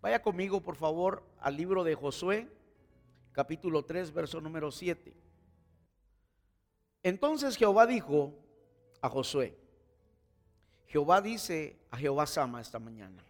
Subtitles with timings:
[0.00, 2.48] Vaya conmigo, por favor, al libro de Josué,
[3.32, 5.14] capítulo 3, verso número 7.
[7.02, 8.34] Entonces Jehová dijo
[9.00, 9.56] a Josué,
[10.86, 13.24] Jehová dice a Jehová Sama esta mañana,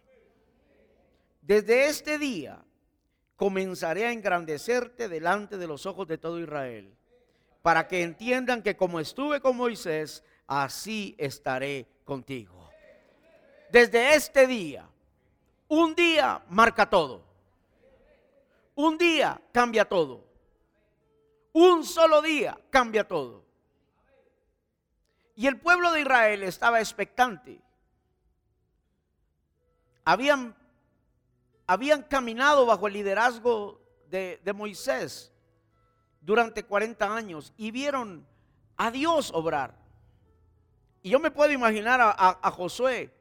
[1.41, 2.63] desde este día
[3.35, 6.93] comenzaré a engrandecerte delante de los ojos de todo Israel,
[7.61, 12.69] para que entiendan que como estuve con Moisés, así estaré contigo.
[13.69, 14.89] Desde este día,
[15.67, 17.23] un día marca todo.
[18.75, 20.23] Un día cambia todo.
[21.53, 23.43] Un solo día cambia todo.
[25.35, 27.61] Y el pueblo de Israel estaba expectante.
[30.05, 30.55] Habían,
[31.65, 35.31] habían caminado bajo el liderazgo de, Moisés
[36.21, 38.25] durante 40 años y vieron
[38.77, 39.75] a Dios obrar.
[41.01, 43.13] Y yo me puedo imaginar a, Josué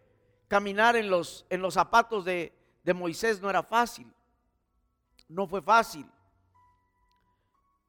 [0.48, 4.12] caminar en los, en los zapatos de, de Moisés, no era fácil.
[5.28, 6.08] No fue fácil.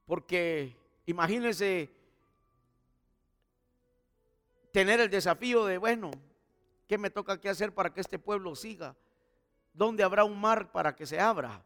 [0.06, 1.92] Porque imagínense
[4.72, 6.12] tener el desafío de, bueno,
[6.88, 8.96] ¿qué me toca que hacer para que este pueblo siga?
[9.74, 11.64] ¿Dónde habrá un mar para que se abra?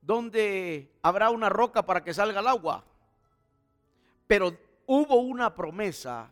[0.00, 2.84] ¿Dónde habrá una roca para que salga el agua?
[4.26, 6.30] Pero hubo una promesa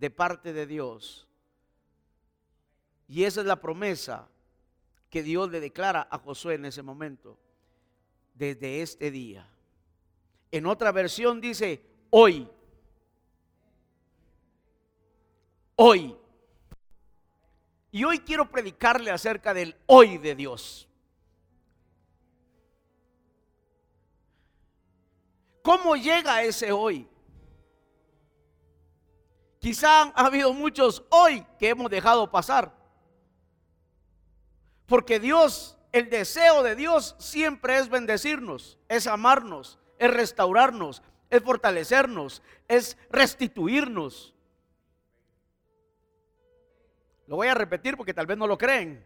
[0.00, 1.28] de parte de Dios.
[3.06, 4.28] Y esa es la promesa
[5.10, 7.38] que Dios le declara a Josué en ese momento.
[8.34, 9.46] Desde este día.
[10.50, 12.48] En otra versión dice, hoy.
[15.76, 16.16] Hoy.
[17.92, 20.88] Y hoy quiero predicarle acerca del hoy de Dios.
[25.60, 27.09] ¿Cómo llega ese hoy?
[29.60, 32.72] Quizá ha habido muchos hoy que hemos dejado pasar.
[34.86, 42.42] Porque Dios, el deseo de Dios siempre es bendecirnos, es amarnos, es restaurarnos, es fortalecernos,
[42.68, 44.34] es restituirnos.
[47.26, 49.04] Lo voy a repetir porque tal vez no lo creen.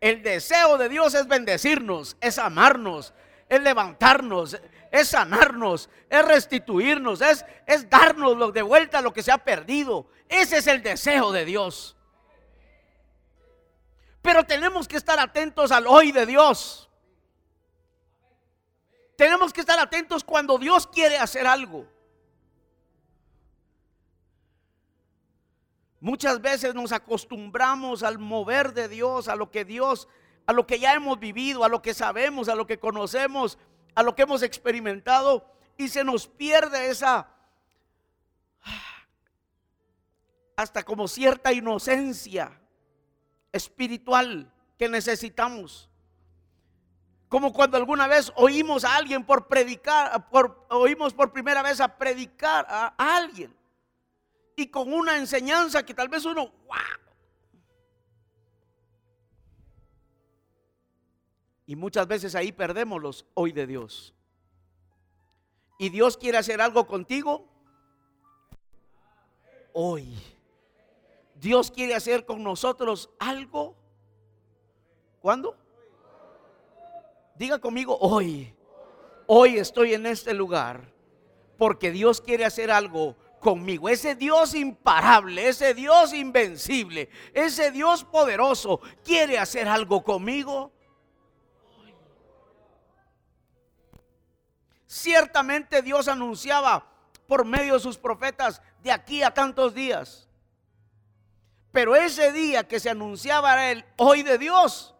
[0.00, 3.14] El deseo de Dios es bendecirnos, es amarnos,
[3.54, 4.60] es levantarnos,
[4.90, 10.06] es sanarnos, es restituirnos, es, es darnos de vuelta lo que se ha perdido.
[10.28, 11.96] Ese es el deseo de Dios.
[14.22, 16.88] Pero tenemos que estar atentos al hoy de Dios.
[19.16, 21.86] Tenemos que estar atentos cuando Dios quiere hacer algo.
[26.00, 30.06] Muchas veces nos acostumbramos al mover de Dios, a lo que Dios,
[30.46, 33.58] a lo que ya hemos vivido, a lo que sabemos, a lo que conocemos,
[33.94, 35.46] a lo que hemos experimentado
[35.76, 37.28] y se nos pierde esa
[40.56, 42.60] hasta como cierta inocencia
[43.52, 45.88] espiritual que necesitamos.
[47.28, 51.96] Como cuando alguna vez oímos a alguien por predicar, por, oímos por primera vez a
[51.96, 53.54] predicar a, alguien.
[54.56, 57.04] Y con una enseñanza que tal vez uno, wow.
[61.66, 64.14] Y muchas veces ahí perdemos los hoy de Dios.
[65.78, 67.48] Y Dios quiere hacer algo contigo
[69.72, 70.16] hoy.
[71.34, 73.76] Dios quiere hacer con nosotros algo.
[75.20, 75.56] ¿Cuándo?
[77.34, 78.54] Diga conmigo hoy.
[79.26, 80.92] Hoy estoy en este lugar
[81.56, 83.88] porque Dios quiere hacer algo conmigo.
[83.88, 90.72] Ese Dios imparable, ese Dios invencible, ese Dios poderoso quiere hacer algo conmigo.
[94.94, 96.86] Ciertamente Dios anunciaba
[97.26, 100.28] por medio de sus profetas de aquí a tantos días.
[101.72, 104.94] Pero ese día que se anunciaba era el hoy de Dios.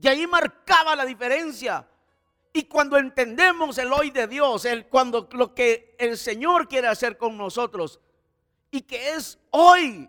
[0.00, 1.88] Y ahí marcaba la diferencia.
[2.52, 7.18] Y cuando entendemos el hoy de Dios, el, cuando lo que el Señor quiere hacer
[7.18, 7.98] con nosotros
[8.70, 10.08] y que es hoy,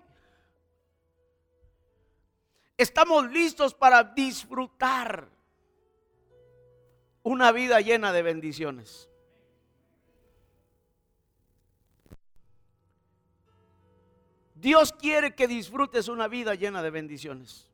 [2.78, 5.39] estamos listos para disfrutar
[7.30, 9.08] una vida llena de bendiciones.
[14.56, 17.70] Dios quiere que disfrutes una vida llena de bendiciones.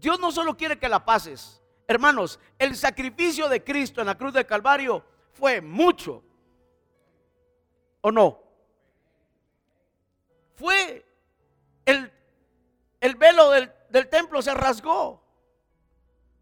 [0.00, 1.62] Dios no solo quiere que la pases.
[1.86, 5.04] Hermanos, el sacrificio de Cristo en la cruz del Calvario
[5.34, 6.24] fue mucho.
[8.00, 8.42] ¿O no?
[10.56, 11.06] Fue
[11.84, 12.12] el,
[13.00, 15.22] el velo del, del templo se rasgó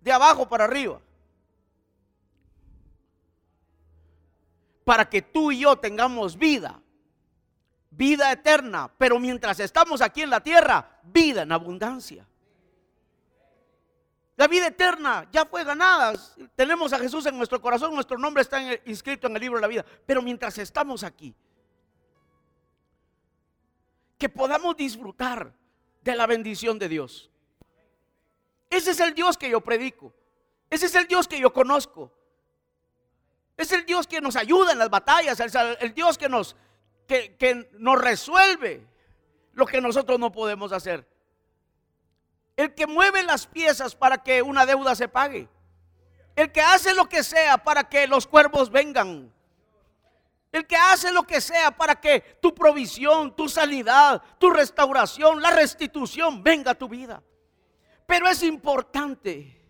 [0.00, 1.03] de abajo para arriba.
[4.84, 6.80] Para que tú y yo tengamos vida,
[7.90, 12.26] vida eterna, pero mientras estamos aquí en la tierra, vida en abundancia.
[14.36, 16.12] La vida eterna ya fue ganada.
[16.56, 19.68] Tenemos a Jesús en nuestro corazón, nuestro nombre está inscrito en el libro de la
[19.68, 19.84] vida.
[20.04, 21.34] Pero mientras estamos aquí,
[24.18, 25.52] que podamos disfrutar
[26.02, 27.30] de la bendición de Dios.
[28.70, 30.12] Ese es el Dios que yo predico.
[30.68, 32.12] Ese es el Dios que yo conozco.
[33.56, 35.38] Es el Dios que nos ayuda en las batallas,
[35.80, 36.56] el, Dios que nos,
[37.06, 38.86] que, que nos resuelve
[39.52, 41.06] lo que nosotros no podemos hacer.
[42.56, 45.48] El que mueve las piezas para que una deuda se pague.
[46.36, 49.32] El que hace lo que sea para que los cuervos vengan.
[50.50, 55.50] El que hace lo que sea para que tu provisión, tu sanidad, tu restauración, la
[55.50, 57.22] restitución venga a tu vida.
[58.06, 59.60] Pero es importante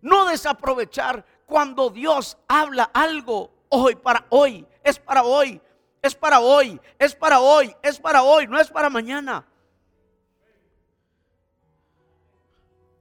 [0.00, 5.60] no desaprovechar cuando Dios habla algo hoy para hoy, es para hoy,
[6.02, 9.46] es para hoy, es para hoy, es para hoy, no es para mañana.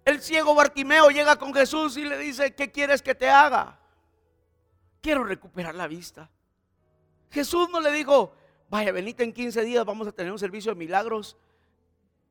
[0.06, 3.80] El ciego Bartimeo llega con Jesús y le dice, ¿qué quieres que te haga?
[5.02, 6.30] Quiero recuperar la vista.
[7.30, 8.34] Jesús no le dijo,
[8.70, 11.38] vaya, venite en 15 días, vamos a tener un servicio de milagros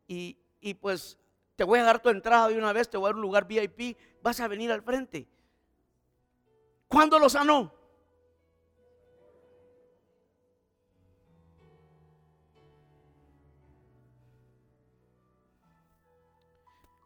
[0.06, 1.18] y, y pues
[1.56, 3.46] te voy a dar tu entrada de una vez, te voy a dar un lugar
[3.46, 5.26] VIP, vas a venir al frente.
[6.92, 7.72] ¿Cuándo lo sanó?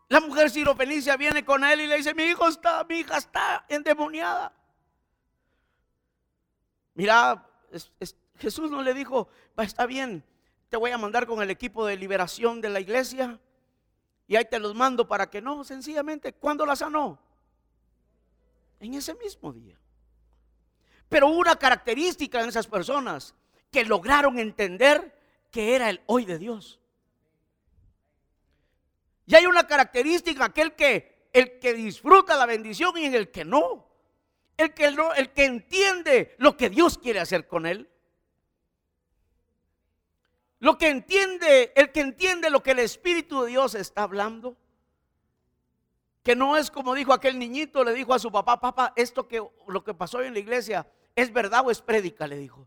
[0.08, 3.64] La mujer Fenicia viene con él y le dice, mi hijo está, mi hija está
[3.68, 4.52] endemoniada.
[6.94, 7.48] Mira,
[8.38, 10.24] Jesús no le dijo, está bien,
[10.68, 13.38] te voy a mandar con el equipo de liberación de la iglesia
[14.26, 17.25] y ahí te los mando para que no, sencillamente, ¿cuándo la sanó?
[18.80, 19.78] En ese mismo día.
[21.08, 23.34] Pero una característica en esas personas
[23.70, 25.16] que lograron entender
[25.50, 26.80] que era el hoy de Dios.
[29.26, 33.44] Y hay una característica, aquel que el que disfruta la bendición y en el que
[33.44, 33.86] no.
[34.56, 37.90] El que, no, el que entiende lo que Dios quiere hacer con él.
[40.60, 44.56] Lo que entiende, el que entiende lo que el Espíritu de Dios está hablando
[46.26, 49.40] que no es como dijo aquel niñito, le dijo a su papá, papá, esto que
[49.68, 50.84] lo que pasó hoy en la iglesia,
[51.14, 52.26] ¿es verdad o es prédica?
[52.26, 52.66] Le dijo.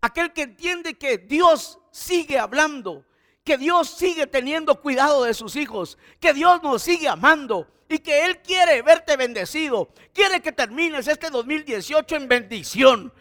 [0.00, 3.04] Aquel que entiende que Dios sigue hablando,
[3.44, 8.24] que Dios sigue teniendo cuidado de sus hijos, que Dios nos sigue amando y que
[8.24, 13.12] Él quiere verte bendecido, quiere que termines este 2018 en bendición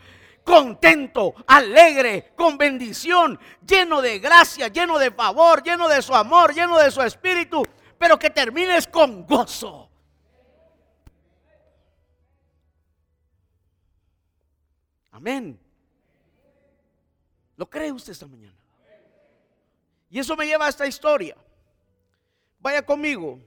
[0.50, 6.80] contento, alegre, con bendición, lleno de gracia, lleno de favor, lleno de su amor, lleno
[6.80, 7.62] de su espíritu,
[8.00, 9.92] pero que termines con gozo.
[15.12, 15.60] Amén.
[17.56, 18.58] ¿Lo cree usted esta mañana?
[20.10, 21.38] Y eso me lleva a esta historia.
[22.60, 23.40] Vaya conmigo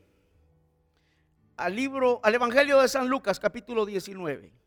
[1.56, 4.61] al libro, al Evangelio de San Lucas, capítulo 19.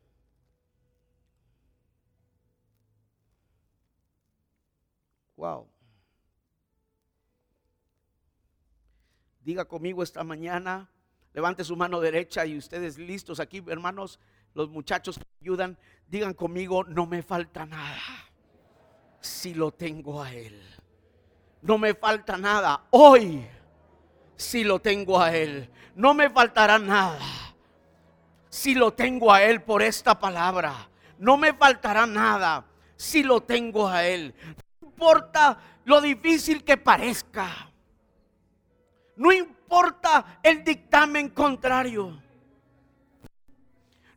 [5.35, 5.67] Wow.
[9.41, 10.89] Diga conmigo esta mañana,
[11.33, 14.19] levante su mano derecha y ustedes listos aquí, hermanos,
[14.53, 15.77] los muchachos que ayudan,
[16.07, 18.01] digan conmigo, no me falta nada
[19.19, 20.59] si lo tengo a Él.
[21.61, 23.45] No me falta nada hoy
[24.35, 25.69] si lo tengo a Él.
[25.95, 27.19] No me faltará nada
[28.49, 30.89] si lo tengo a Él por esta palabra.
[31.19, 32.65] No me faltará nada
[32.95, 34.33] si lo tengo a Él
[34.95, 37.69] importa lo difícil que parezca.
[39.17, 42.21] No importa el dictamen contrario.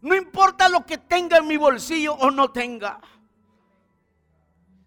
[0.01, 3.01] No importa lo que tenga en mi bolsillo o no tenga.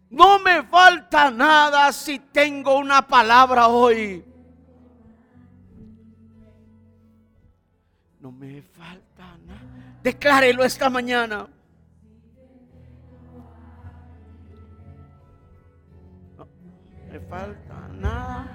[0.10, 4.24] No me falta nada si tengo una palabra hoy.
[8.20, 10.00] No me falta nada.
[10.02, 11.48] Declárelo esta mañana.
[17.12, 18.48] Me falta nada.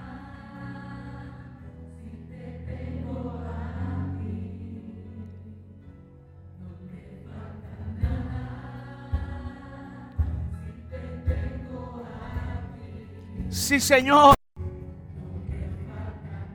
[13.50, 14.34] Sí, Señor.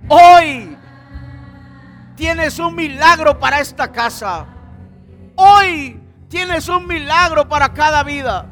[0.08, 0.78] Hoy
[2.16, 4.48] tienes un milagro para esta casa.
[5.36, 8.48] Hoy tienes un milagro para cada vida.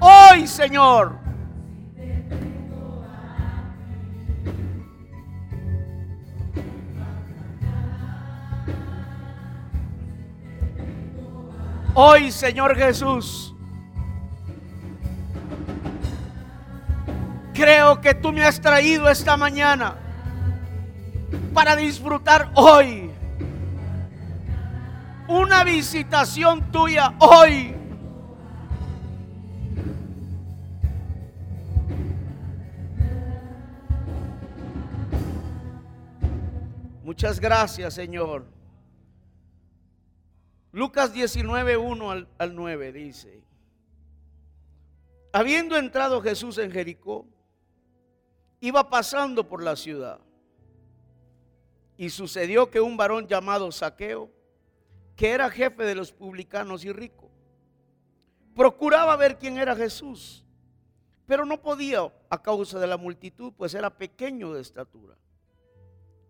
[0.00, 1.19] Hoy, Señor,
[12.02, 13.54] Hoy, Señor Jesús,
[17.52, 19.96] creo que tú me has traído esta mañana
[21.52, 23.10] para disfrutar hoy
[25.28, 27.76] una visitación tuya hoy.
[37.04, 38.59] Muchas gracias, Señor.
[40.72, 43.42] Lucas 19, 1 al, al 9 dice,
[45.32, 47.26] habiendo entrado Jesús en Jericó,
[48.60, 50.20] iba pasando por la ciudad.
[51.96, 54.30] Y sucedió que un varón llamado Saqueo,
[55.16, 57.30] que era jefe de los publicanos y rico,
[58.54, 60.44] procuraba ver quién era Jesús,
[61.26, 65.16] pero no podía a causa de la multitud, pues era pequeño de estatura.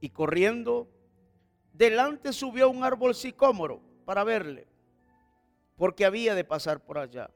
[0.00, 0.88] Y corriendo,
[1.74, 4.66] delante subió un árbol sicómoro para verle,
[5.76, 7.30] porque había de pasar por allá.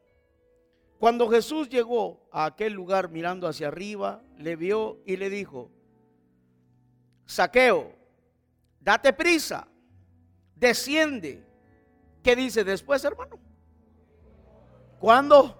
[0.98, 5.70] Cuando Jesús llegó a aquel lugar mirando hacia arriba, le vio y le dijo,
[7.26, 7.94] Saqueo,
[8.80, 9.68] date prisa,
[10.56, 11.46] desciende.
[12.24, 13.38] ¿Qué dice después, hermano?
[14.98, 15.56] ¿Cuándo?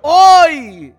[0.00, 0.94] Hoy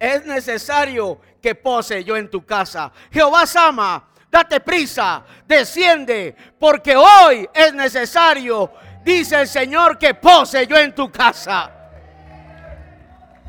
[0.00, 2.90] es necesario que pose yo en tu casa.
[3.12, 8.70] Jehová Sama, date prisa, desciende, porque hoy es necesario,
[9.02, 11.70] dice el Señor, que pose yo en tu casa.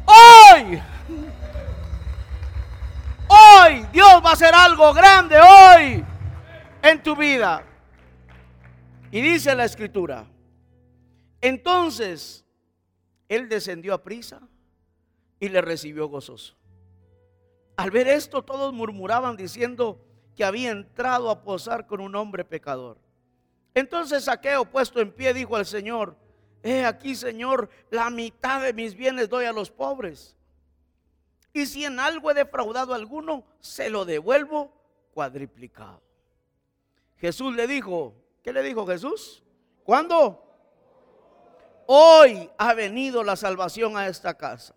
[0.05, 0.81] Hoy,
[3.27, 6.03] hoy Dios va a hacer algo grande hoy
[6.81, 7.63] en tu vida.
[9.11, 10.25] Y dice la escritura,
[11.41, 12.45] entonces
[13.27, 14.41] él descendió a prisa
[15.39, 16.55] y le recibió gozoso.
[17.75, 19.99] Al ver esto todos murmuraban diciendo,
[20.35, 22.97] que había entrado a posar con un hombre pecador.
[23.73, 26.15] Entonces Saqueo, puesto en pie, dijo al Señor,
[26.63, 30.35] he aquí, Señor, la mitad de mis bienes doy a los pobres.
[31.53, 34.71] Y si en algo he defraudado a alguno, se lo devuelvo
[35.13, 36.01] cuadriplicado.
[37.17, 39.43] Jesús le dijo, ¿qué le dijo Jesús?
[39.83, 40.47] ¿Cuándo?
[41.87, 44.73] Hoy ha venido la salvación a esta casa,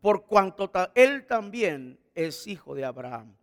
[0.00, 3.36] por cuanto él también es hijo de Abraham.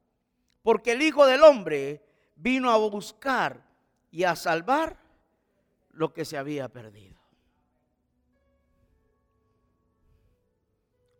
[0.66, 2.04] Porque el Hijo del Hombre
[2.36, 3.64] vino a buscar
[4.10, 4.98] y a salvar
[5.92, 7.20] lo que se había perdido.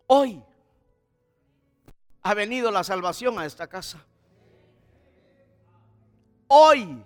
[0.08, 0.44] Hoy
[2.24, 4.04] ha venido la salvación a esta casa.
[6.48, 7.06] Hoy,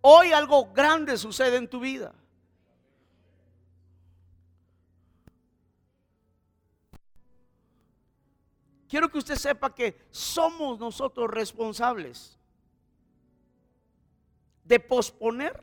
[0.00, 2.12] hoy algo grande sucede en tu vida.
[8.90, 12.36] Quiero que usted sepa que somos nosotros responsables
[14.64, 15.62] de posponer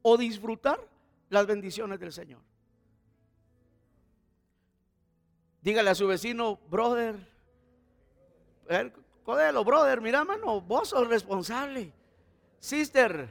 [0.00, 0.80] o disfrutar
[1.28, 2.40] las bendiciones del Señor.
[5.60, 7.16] Dígale a su vecino, brother,
[9.24, 11.92] codelo, brother, mira, mano, vos sos responsable.
[12.58, 13.30] Sister,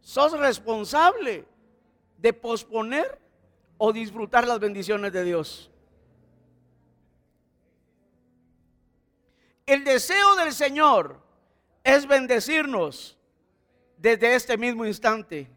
[0.00, 1.44] sos responsable
[2.18, 3.23] de posponer
[3.78, 5.70] o disfrutar las bendiciones de Dios.
[9.66, 11.20] El deseo del Señor
[11.82, 13.16] es bendecirnos
[13.96, 15.50] desde este mismo instante.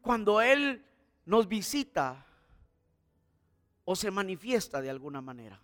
[0.00, 0.84] Cuando Él
[1.26, 2.26] nos visita
[3.84, 5.60] o se manifiesta de alguna manera.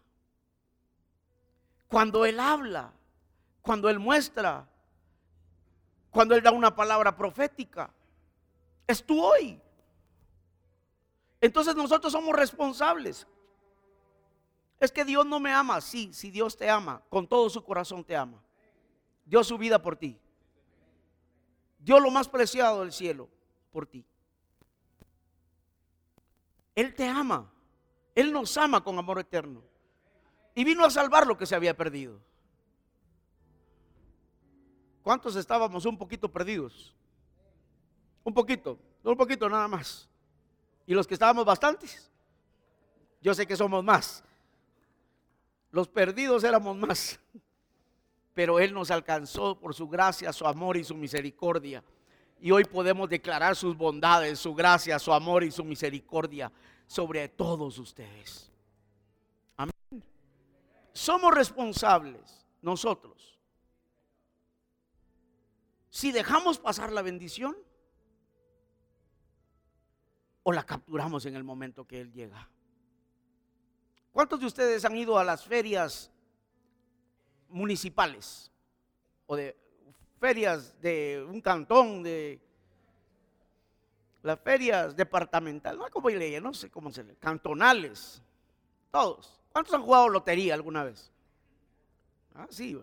[1.88, 2.92] Cuando Él habla,
[3.62, 4.68] cuando Él muestra,
[6.10, 7.90] cuando Él da una palabra profética
[8.88, 9.60] es tú hoy.
[11.40, 13.26] Entonces nosotros somos responsables.
[14.80, 15.80] Es que Dios no me ama.
[15.80, 18.42] Sí, si Dios te ama, con todo su corazón te ama.
[19.24, 20.18] Dio su vida por ti.
[21.78, 23.28] Dio lo más preciado del cielo
[23.70, 24.04] por ti.
[26.74, 27.52] Él te ama.
[28.14, 29.62] Él nos ama con amor eterno.
[30.54, 32.20] Y vino a salvar lo que se había perdido.
[35.02, 36.94] ¿Cuántos estábamos un poquito perdidos?
[38.24, 40.08] Un poquito, un poquito nada más.
[40.86, 42.10] Y los que estábamos bastantes,
[43.20, 44.24] yo sé que somos más.
[45.70, 47.20] Los perdidos éramos más.
[48.34, 51.82] Pero Él nos alcanzó por su gracia, su amor y su misericordia.
[52.40, 56.52] Y hoy podemos declarar sus bondades, su gracia, su amor y su misericordia
[56.86, 58.50] sobre todos ustedes.
[59.56, 60.02] Amén.
[60.92, 63.38] Somos responsables nosotros.
[65.90, 67.56] Si dejamos pasar la bendición,
[70.48, 72.48] o la capturamos en el momento que Él llega.
[74.10, 76.10] ¿Cuántos de ustedes han ido a las ferias
[77.50, 78.50] municipales
[79.26, 79.54] o de
[80.18, 82.40] ferias de un cantón, de
[84.22, 88.22] las ferias departamentales, no como ley, no sé cómo se le, cantonales,
[88.90, 89.42] todos.
[89.52, 91.12] ¿Cuántos han jugado lotería alguna vez?
[92.34, 92.80] Ah, sí.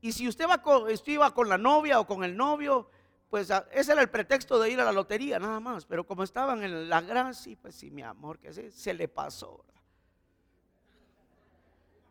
[0.00, 2.90] Y si usted, va con, usted iba con la novia o con el novio,
[3.30, 5.86] pues ese era el pretexto de ir a la lotería, nada más.
[5.86, 9.64] Pero como estaban en la gracia, pues sí, mi amor, que se, se le pasó.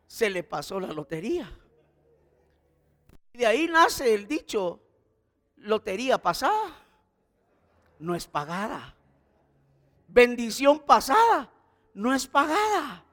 [0.06, 1.48] Se le pasó la lotería.
[3.32, 4.80] Y de ahí nace el dicho,
[5.56, 6.80] lotería pasada
[8.00, 8.96] no es pagada.
[10.08, 11.52] Bendición pasada
[11.94, 13.04] no es pagada.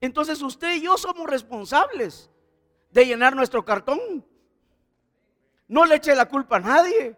[0.00, 2.30] Entonces usted y yo somos responsables
[2.90, 4.24] de llenar nuestro cartón.
[5.68, 7.16] No le eche la culpa a nadie.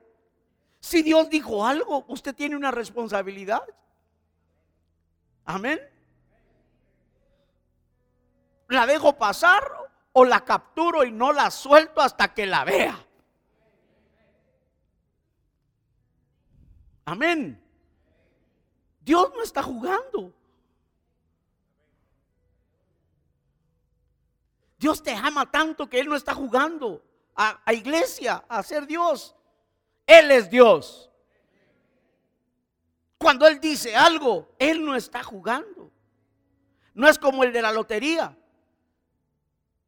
[0.81, 3.63] Si Dios dijo algo, usted tiene una responsabilidad.
[5.45, 5.81] Amén.
[8.69, 9.63] ¿La dejo pasar
[10.13, 13.05] o la capturo y no la suelto hasta que la vea?
[17.05, 17.63] Amén.
[19.01, 20.33] Dios no está jugando.
[24.79, 27.03] Dios te ama tanto que Él no está jugando
[27.37, 29.35] a, iglesia, a ser Dios.
[30.07, 31.11] Él es Dios.
[33.19, 35.91] Cuando Él dice algo, Él no está jugando.
[36.95, 38.37] No es como el de la lotería.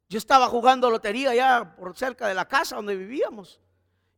[0.07, 3.59] Yo estaba jugando lotería ya por cerca de la casa donde vivíamos.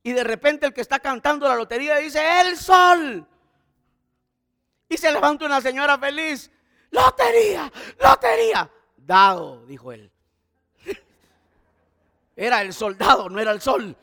[0.03, 3.27] Y de repente el que está cantando la lotería dice, el sol.
[4.89, 6.51] Y se levanta una señora feliz.
[6.89, 8.69] Lotería, lotería.
[8.97, 10.11] Dado, dijo él.
[12.35, 13.95] Era el soldado, no era el sol.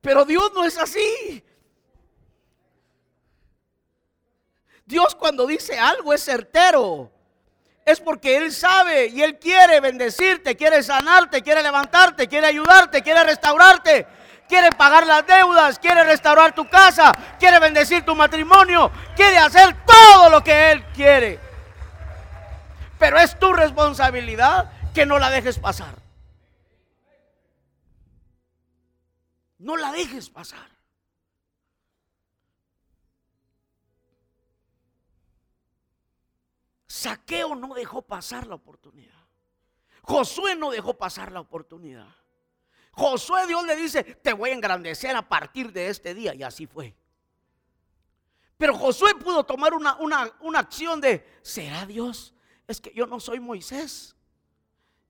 [0.00, 1.44] Pero Dios no es así.
[4.86, 7.10] Dios cuando dice algo es certero.
[7.84, 13.24] Es porque Él sabe y Él quiere bendecirte, quiere sanarte, quiere levantarte, quiere ayudarte, quiere
[13.24, 14.06] restaurarte,
[14.48, 20.28] quiere pagar las deudas, quiere restaurar tu casa, quiere bendecir tu matrimonio, quiere hacer todo
[20.28, 21.49] lo que Él quiere.
[23.00, 25.96] Pero es tu responsabilidad que no la dejes pasar.
[29.56, 30.68] No la dejes pasar.
[36.86, 39.14] Saqueo no dejó pasar la oportunidad.
[40.02, 42.14] Josué no dejó pasar la oportunidad.
[42.92, 46.34] Josué Dios le dice, te voy a engrandecer a partir de este día.
[46.34, 46.94] Y así fue.
[48.58, 52.34] Pero Josué pudo tomar una, una, una acción de, ¿será Dios?
[52.70, 54.14] Es que yo no soy Moisés.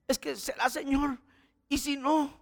[0.07, 1.19] Es que será Señor.
[1.69, 2.33] Y si no,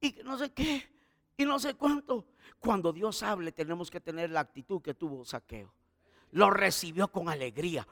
[0.00, 0.88] y no sé qué,
[1.36, 2.26] y no sé cuánto.
[2.60, 5.74] Cuando Dios hable tenemos que tener la actitud que tuvo Saqueo.
[6.30, 7.86] Lo recibió con alegría.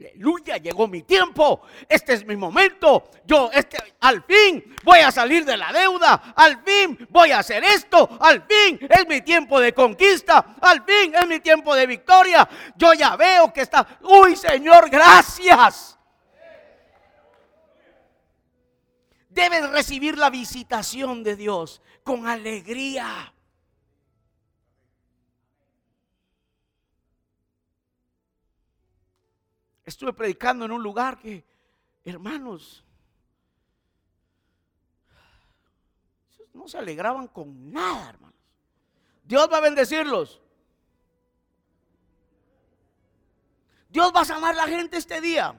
[0.00, 1.62] Aleluya, llegó mi tiempo.
[1.88, 3.10] Este es mi momento.
[3.26, 6.32] Yo este al fin voy a salir de la deuda.
[6.36, 8.08] Al fin voy a hacer esto.
[8.20, 10.56] Al fin es mi tiempo de conquista.
[10.62, 12.48] Al fin es mi tiempo de victoria.
[12.76, 15.97] Yo ya veo que está, uy, Señor, gracias.
[19.38, 23.32] Debes recibir la visitación de Dios con alegría.
[29.84, 31.46] Estuve predicando en un lugar que,
[32.04, 32.84] hermanos,
[36.52, 38.36] no se alegraban con nada, hermanos.
[39.22, 40.42] Dios va a bendecirlos.
[43.88, 45.54] Dios va a sanar a la gente este día.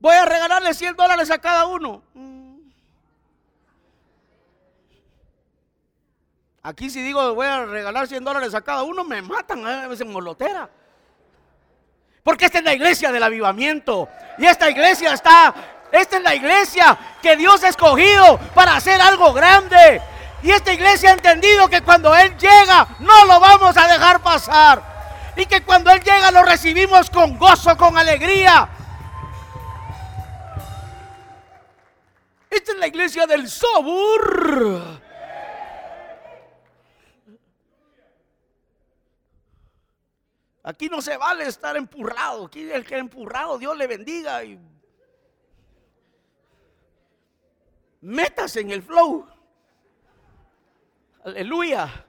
[0.00, 2.02] Voy a regalarle 100 dólares a cada uno.
[6.62, 10.06] Aquí si digo voy a regalar 100 dólares a cada uno, me matan a veces
[10.06, 10.68] molotera.
[12.22, 14.08] Porque esta es la iglesia del avivamiento.
[14.38, 15.54] Y esta iglesia está,
[15.92, 20.00] esta es la iglesia que Dios ha escogido para hacer algo grande.
[20.42, 24.82] Y esta iglesia ha entendido que cuando Él llega, no lo vamos a dejar pasar.
[25.36, 28.68] Y que cuando Él llega, lo recibimos con gozo, con alegría.
[32.80, 35.02] La iglesia del sabor.
[40.62, 42.46] Aquí no se vale estar empurrado.
[42.46, 44.58] Aquí el que empurrado, Dios le bendiga y
[48.00, 49.28] metas en el flow.
[51.22, 52.06] Aleluya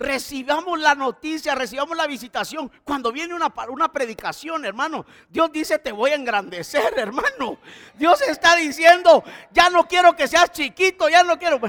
[0.00, 2.72] recibamos la noticia, recibamos la visitación.
[2.84, 7.58] Cuando viene una, una predicación, hermano, Dios dice, te voy a engrandecer, hermano.
[7.94, 11.60] Dios está diciendo, ya no quiero que seas chiquito, ya no quiero.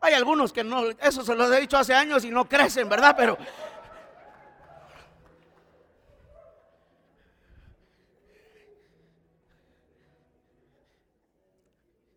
[0.00, 3.14] hay algunos que no, eso se lo he dicho hace años y no crecen, ¿verdad?
[3.16, 3.36] Pero...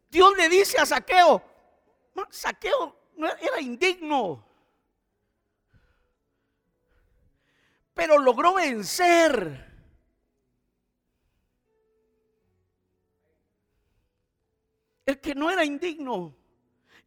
[0.10, 1.44] Dios le dice a Saqueo,
[2.30, 2.96] Saqueo
[3.42, 4.47] era indigno,
[7.98, 9.66] pero logró vencer.
[15.04, 16.36] El que no era indigno.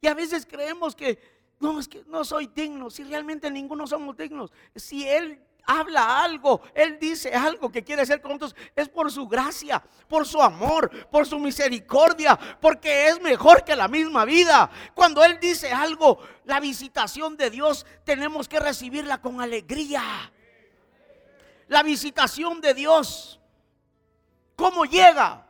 [0.01, 1.17] Y a veces creemos que
[1.59, 2.89] no, es que no soy digno.
[2.89, 4.51] Si realmente ninguno somos dignos.
[4.75, 9.27] Si Él habla algo, Él dice algo que quiere hacer con nosotros, es por su
[9.27, 14.69] gracia, por su amor, por su misericordia, porque es mejor que la misma vida.
[14.93, 20.03] Cuando Él dice algo, la visitación de Dios tenemos que recibirla con alegría.
[21.67, 23.39] La visitación de Dios,
[24.55, 25.45] ¿cómo llega?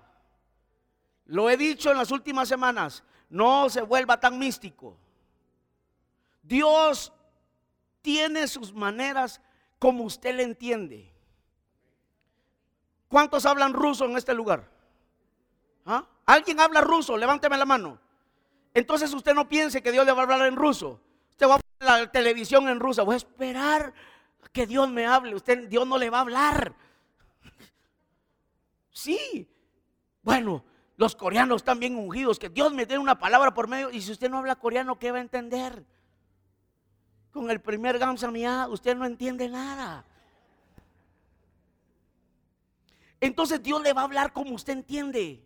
[1.26, 4.98] Lo he dicho en las últimas semanas, no se vuelva tan místico.
[6.44, 7.14] Dios
[8.02, 9.42] tiene sus maneras
[9.80, 11.12] como usted le entiende.
[13.08, 14.70] ¿Cuántos hablan ruso en este lugar?
[15.86, 16.06] ¿Ah?
[16.26, 17.18] ¿Alguien habla ruso?
[17.18, 18.00] Levánteme la mano.
[18.74, 21.02] Entonces usted no piense que Dios le va a hablar en ruso.
[21.30, 23.04] Usted va a poner la televisión en ruso.
[23.04, 23.94] Voy a esperar
[24.50, 25.36] que Dios me hable.
[25.36, 26.76] Usted, Dios no le va a hablar.
[28.92, 29.48] Sí.
[30.22, 30.64] Bueno,
[30.98, 32.40] los coreanos están bien ungidos.
[32.40, 33.92] Que Dios me dé una palabra por medio.
[33.92, 35.86] Y si usted no habla coreano, ¿qué va a entender?
[37.32, 40.06] Con el primer Gamsamia usted no entiende nada.
[43.22, 45.42] Entonces Dios le va a hablar como usted entiende.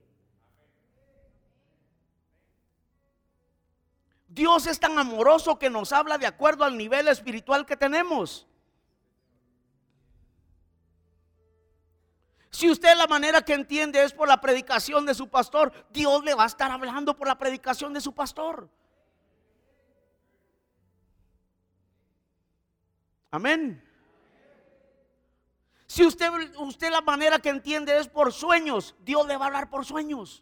[4.27, 8.47] Dios es tan amoroso que nos habla de acuerdo al nivel espiritual que tenemos.
[12.55, 16.33] Si usted la manera que entiende es por la predicación de su pastor, Dios le
[16.33, 18.69] va a estar hablando por la predicación de su pastor.
[23.29, 23.83] Amén.
[25.85, 29.69] Si usted, usted la manera que entiende es por sueños, Dios le va a hablar
[29.69, 30.41] por sueños.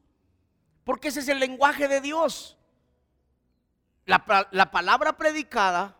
[0.83, 2.59] Porque ese es el lenguaje de Dios.
[4.05, 5.97] La, la palabra predicada,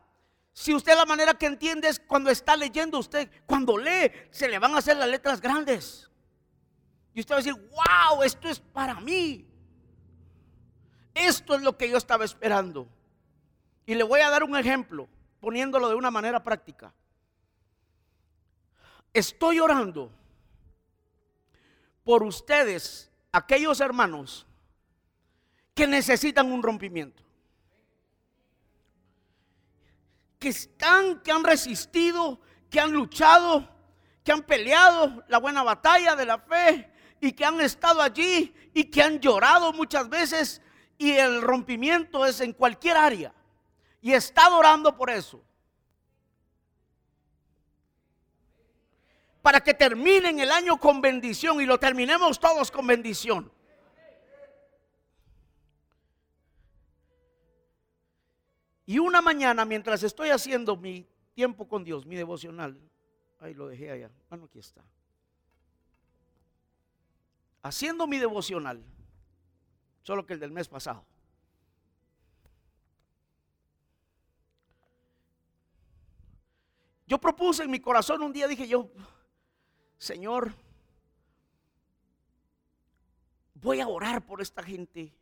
[0.53, 4.59] si usted la manera que entiende es cuando está leyendo usted, cuando lee, se le
[4.59, 6.09] van a hacer las letras grandes.
[7.13, 9.47] Y usted va a decir, wow, esto es para mí.
[11.15, 12.87] Esto es lo que yo estaba esperando.
[13.85, 15.07] Y le voy a dar un ejemplo
[15.39, 16.93] poniéndolo de una manera práctica.
[19.11, 20.11] Estoy orando
[22.03, 24.45] por ustedes, aquellos hermanos
[25.73, 27.22] que necesitan un rompimiento.
[30.43, 32.37] Que están, que han resistido,
[32.69, 33.65] que han luchado,
[34.25, 38.83] que han peleado la buena batalla de la fe y que han estado allí y
[38.83, 40.61] que han llorado muchas veces
[40.97, 43.33] y el rompimiento es en cualquier área
[44.01, 45.41] y está orando por eso.
[49.41, 53.49] Para que terminen el año con bendición y lo terminemos todos con bendición.
[58.85, 62.79] Y una mañana, mientras estoy haciendo mi tiempo con Dios, mi devocional,
[63.39, 64.83] ahí lo dejé allá, bueno, aquí está.
[67.61, 68.83] Haciendo mi devocional,
[70.01, 71.05] solo que el del mes pasado.
[77.07, 78.89] Yo propuse en mi corazón un día, dije yo,
[79.97, 80.53] Señor,
[83.53, 85.13] voy a orar por esta gente.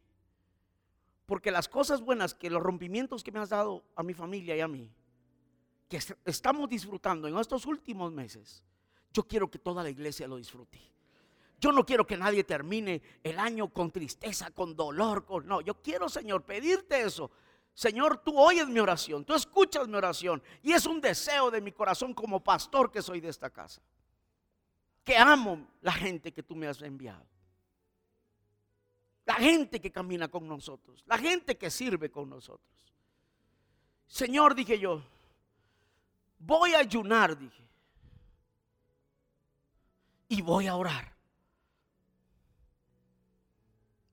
[1.32, 4.60] Porque las cosas buenas, que los rompimientos que me has dado a mi familia y
[4.60, 4.92] a mí,
[5.88, 8.66] que estamos disfrutando en estos últimos meses,
[9.14, 10.78] yo quiero que toda la iglesia lo disfrute.
[11.58, 15.82] Yo no quiero que nadie termine el año con tristeza, con dolor, con no, yo
[15.82, 17.32] quiero, Señor, pedirte eso,
[17.74, 20.44] Señor, tú oyes mi oración, tú escuchas mi oración.
[20.62, 23.82] Y es un deseo de mi corazón como pastor que soy de esta casa.
[25.02, 27.26] Que amo la gente que tú me has enviado.
[29.26, 31.04] La gente que camina con nosotros.
[31.06, 32.68] La gente que sirve con nosotros.
[34.08, 35.02] Señor, dije yo,
[36.40, 37.64] voy a ayunar, dije.
[40.28, 41.12] Y voy a orar.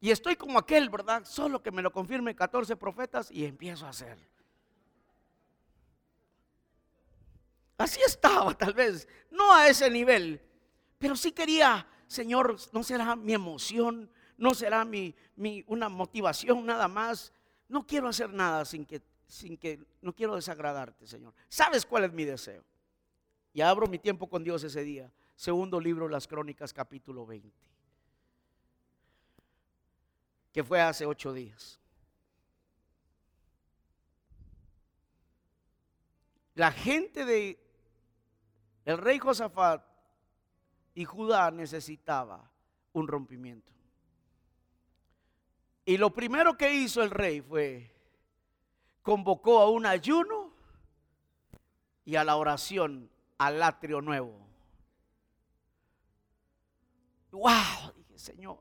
[0.01, 1.25] Y estoy como aquel, ¿verdad?
[1.25, 4.19] Solo que me lo confirmen 14 profetas y empiezo a hacer.
[7.77, 10.43] Así estaba tal vez, no a ese nivel,
[10.99, 16.89] pero sí quería, Señor, no será mi emoción, no será mi, mi una motivación nada
[16.89, 17.33] más.
[17.69, 21.35] No quiero hacer nada sin que, sin que, no quiero desagradarte, Señor.
[21.49, 22.65] ¿Sabes cuál es mi deseo?
[23.53, 25.13] Y abro mi tiempo con Dios ese día.
[25.37, 27.69] Segundo libro, las crónicas, capítulo 20
[30.53, 31.79] que fue hace ocho días.
[36.55, 37.65] La gente de
[38.85, 39.85] el rey Josafat
[40.95, 42.51] y Judá necesitaba
[42.93, 43.73] un rompimiento.
[45.89, 47.91] Y lo primero que hizo el rey fue,
[49.01, 50.53] convocó a un ayuno
[52.05, 54.39] y a la oración al atrio nuevo.
[57.31, 57.95] ¡Wow!
[57.97, 58.61] Dije, Señor.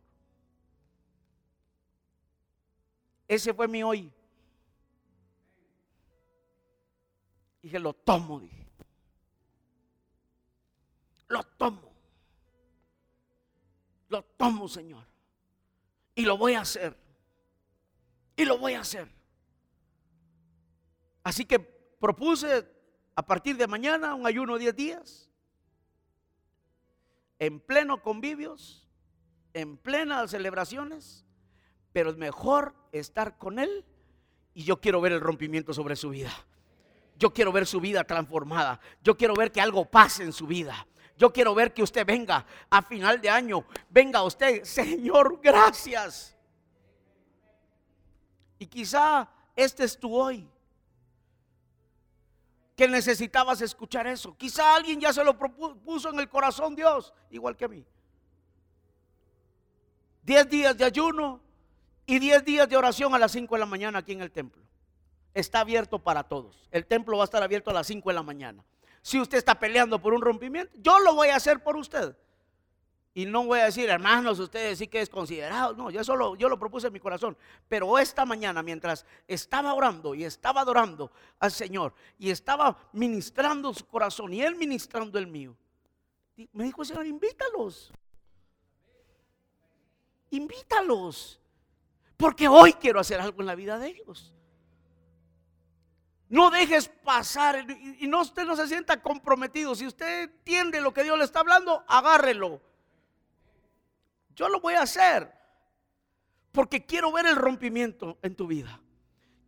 [3.27, 4.09] Ese fue mi hoy.
[7.61, 8.69] Dije, lo tomo, dije.
[11.27, 11.91] Lo tomo.
[14.07, 15.03] Lo tomo, Señor.
[16.15, 17.06] Y lo voy a hacer.
[18.37, 19.09] Y lo voy a hacer.
[21.23, 22.65] Así que propuse
[23.15, 25.29] a partir de mañana un ayuno de 10 días.
[27.39, 28.87] En pleno convivios,
[29.53, 31.25] en plenas celebraciones.
[31.91, 33.83] Pero es mejor estar con Él.
[34.53, 36.31] Y yo quiero ver el rompimiento sobre su vida.
[37.17, 38.79] Yo quiero ver su vida transformada.
[39.03, 40.87] Yo quiero ver que algo pase en su vida.
[41.17, 43.65] Yo quiero ver que usted venga a final de año.
[43.89, 46.36] Venga usted, Señor, gracias.
[48.59, 50.47] Y quizá este es tu hoy.
[52.75, 54.35] Que necesitabas escuchar eso.
[54.37, 57.85] Quizá alguien ya se lo puso en el corazón Dios, igual que a mí.
[60.21, 61.41] Diez días de ayuno
[62.05, 64.61] y diez días de oración a las cinco de la mañana aquí en el templo.
[65.33, 66.67] Está abierto para todos.
[66.71, 68.63] El templo va a estar abierto a las cinco de la mañana.
[69.01, 72.15] Si usted está peleando por un rompimiento, yo lo voy a hacer por usted.
[73.17, 75.73] Y no voy a decir, hermanos, ustedes sí que es considerado.
[75.73, 77.35] No, yo solo yo lo propuse en mi corazón.
[77.67, 83.87] Pero esta mañana, mientras estaba orando y estaba adorando al Señor y estaba ministrando su
[83.87, 85.57] corazón y Él ministrando el mío,
[86.53, 87.91] me dijo el Señor, invítalos.
[90.29, 91.41] Invítalos.
[92.17, 94.31] Porque hoy quiero hacer algo en la vida de ellos.
[96.29, 97.65] No dejes pasar
[97.99, 99.73] y no usted no se sienta comprometido.
[99.73, 102.61] Si usted entiende lo que Dios le está hablando, agárrelo.
[104.37, 105.33] Yo lo voy a hacer
[106.51, 108.79] porque quiero ver el rompimiento en tu vida.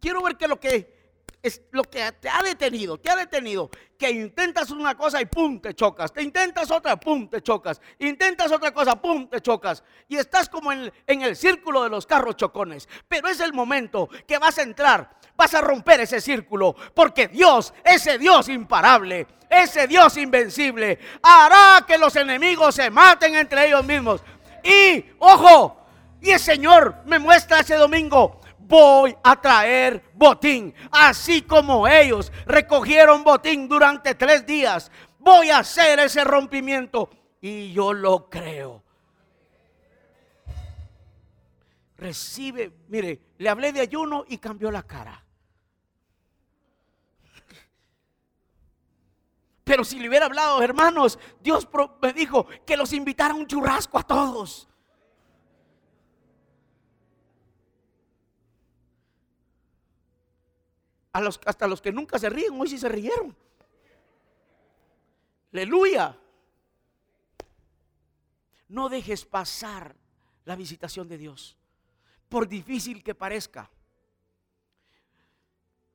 [0.02, 1.00] Quiero ver que lo que
[1.42, 5.62] es lo que te ha detenido, te ha detenido, que intentas una cosa y pum,
[5.62, 10.18] te chocas, te intentas otra, pum, te chocas, intentas otra cosa, pum, te chocas, y
[10.18, 14.38] estás como en, en el círculo de los carros chocones, pero es el momento que
[14.38, 20.18] vas a entrar, vas a romper ese círculo, porque Dios, ese Dios imparable, ese Dios
[20.18, 24.22] invencible, hará que los enemigos se maten entre ellos mismos.
[24.64, 25.78] Y, ojo,
[26.22, 30.74] y el Señor me muestra ese domingo voy a traer botín.
[30.92, 37.10] Así como ellos recogieron botín durante tres días, voy a hacer ese rompimiento.
[37.42, 38.84] Y yo lo creo.
[41.98, 45.22] Recibe, mire, le hablé de ayuno y cambió la cara.
[49.70, 51.70] Pero si le hubiera hablado, hermanos, Dios
[52.02, 54.68] me dijo que los invitara a un churrasco a todos.
[61.14, 63.38] hasta los que nunca se ríen, hoy sí se rieron.
[65.54, 66.18] Aleluya.
[68.70, 69.96] No dejes pasar
[70.46, 71.56] la visitación de Dios,
[72.28, 73.70] por difícil que parezca.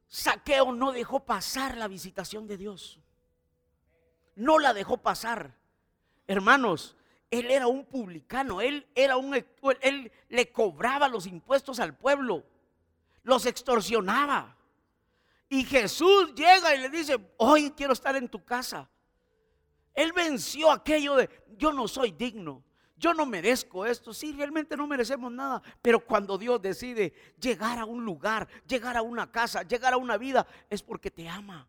[0.06, 3.00] Saqueo no dejó pasar la visitación de Dios.
[4.36, 5.54] No la dejó pasar.
[6.26, 6.96] Hermanos,
[7.30, 12.44] él era un publicano, él era un él le cobraba los impuestos al pueblo,
[13.22, 14.56] los extorsionaba.
[15.48, 18.88] Y Jesús llega y le dice, hoy quiero estar en tu casa.
[19.94, 22.64] Él venció aquello de, yo no soy digno,
[22.96, 24.14] yo no merezco esto.
[24.14, 25.62] Sí, realmente no merecemos nada.
[25.82, 30.16] Pero cuando Dios decide llegar a un lugar, llegar a una casa, llegar a una
[30.16, 31.68] vida, es porque te ama.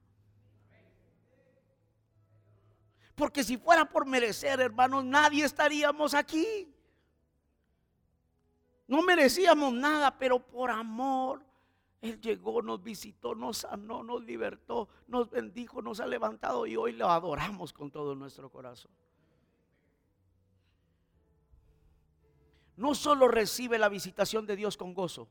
[3.15, 6.71] Porque si fuera por merecer, hermanos, nadie estaríamos aquí.
[8.87, 11.43] No merecíamos nada, pero por amor
[12.01, 16.91] él llegó, nos visitó, nos sanó, nos libertó, nos bendijo, nos ha levantado y hoy
[16.91, 18.91] lo adoramos con todo nuestro corazón.
[22.77, 25.29] No solo recibe la visitación de Dios con gozo,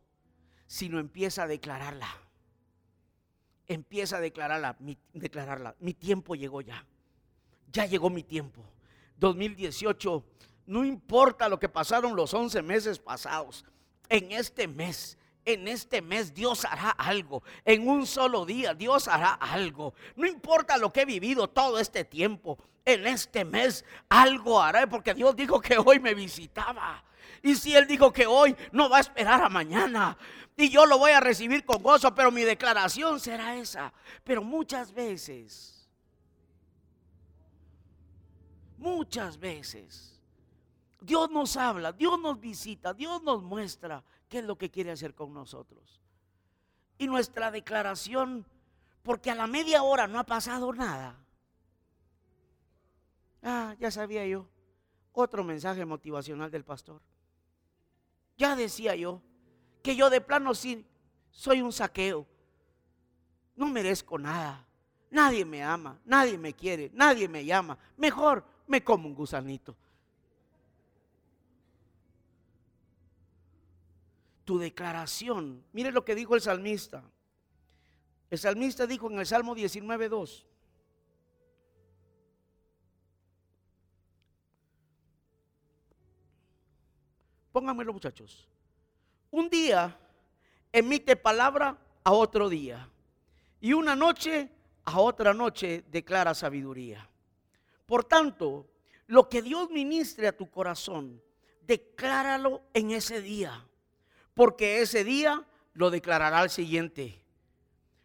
[0.67, 2.09] sino empieza a declararla.
[3.67, 5.77] Empieza a declararla, mi, declararla.
[5.79, 6.85] Mi tiempo llegó ya.
[7.75, 8.65] Ya llegó mi tiempo.
[9.19, 10.25] 2018,
[10.67, 13.67] no importa lo que pasaron los 11 meses pasados.
[14.09, 17.43] En este mes en este mes Dios hará algo.
[17.65, 19.95] En un solo día Dios hará algo.
[20.17, 22.59] No importa lo que he vivido todo este tiempo.
[22.85, 24.89] En este mes algo hará.
[24.89, 27.05] Porque Dios dijo que hoy me visitaba.
[27.43, 30.17] Y si Él dijo que hoy no va a esperar a mañana.
[30.57, 32.15] Y yo lo voy a recibir con gozo.
[32.15, 33.93] Pero mi declaración será esa.
[34.25, 35.84] Pero muchas veces.
[38.85, 40.21] Muchas veces.
[41.01, 41.91] Dios nos habla.
[41.91, 42.93] Dios nos visita.
[42.93, 46.03] Dios nos muestra qué es lo que quiere hacer con nosotros.
[46.99, 48.45] Y nuestra declaración,
[49.03, 51.17] porque a la media hora no ha pasado nada.
[53.43, 54.47] Ah, ya sabía yo.
[55.15, 57.01] Otro mensaje motivacional del pastor.
[58.37, 59.23] Ya decía yo
[59.83, 60.85] que yo de plano sí
[61.31, 62.27] soy un saqueo.
[63.57, 64.67] No merezco nada.
[65.11, 67.79] Nadie me ama, nadie me quiere, nadie me llama.
[67.97, 69.77] Mejor me como un gusanito.
[74.45, 77.03] Tu declaración, mire lo que dijo el salmista.
[78.31, 80.45] El salmista dijo en el Salmo 19.2.
[87.53, 88.49] Pónganmelo muchachos.
[89.31, 89.97] Un día
[90.73, 92.89] emite palabra a otro día.
[93.61, 94.51] Y una noche
[94.85, 97.09] a otra noche declara sabiduría.
[97.87, 98.67] Por tanto,
[99.07, 101.23] lo que Dios ministre a tu corazón,
[101.63, 103.67] decláralo en ese día,
[104.35, 107.23] porque ese día lo declarará el siguiente.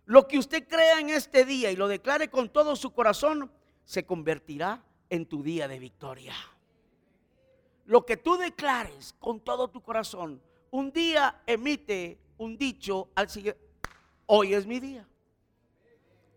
[0.06, 3.52] Lo que usted crea en este día y lo declare con todo su corazón,
[3.86, 6.34] se convertirá en tu día de victoria.
[7.86, 13.60] Lo que tú declares con todo tu corazón, un día emite un dicho al siguiente,
[14.28, 15.08] hoy es mi día.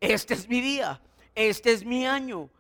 [0.00, 1.00] Este es mi día,
[1.35, 2.50] este es mi año,